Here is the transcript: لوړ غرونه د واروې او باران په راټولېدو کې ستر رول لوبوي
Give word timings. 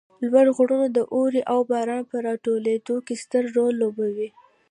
لوړ 0.29 0.47
غرونه 0.57 0.87
د 0.91 0.97
واروې 1.15 1.41
او 1.53 1.59
باران 1.69 2.01
په 2.11 2.15
راټولېدو 2.27 2.95
کې 3.05 3.15
ستر 3.23 3.43
رول 3.55 3.73
لوبوي 3.81 4.29